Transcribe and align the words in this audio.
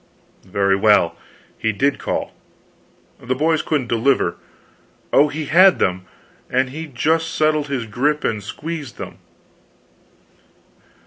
"Very 0.47 0.75
well, 0.75 1.15
he 1.59 1.71
did 1.71 1.99
call. 1.99 2.33
The 3.19 3.35
boys 3.35 3.61
couldn't 3.61 3.85
deliver. 3.85 4.35
Oh, 5.13 5.27
he 5.27 5.45
had 5.45 5.77
them 5.77 6.07
and 6.49 6.71
he 6.71 6.87
just 6.87 7.35
settled 7.35 7.67
his 7.67 7.85
grip 7.85 8.23
and 8.23 8.41
squeezed 8.41 8.97
them. 8.97 9.19